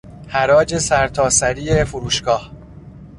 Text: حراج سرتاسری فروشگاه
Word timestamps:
حراج 0.27 0.77
سرتاسری 0.77 1.83
فروشگاه 1.83 2.51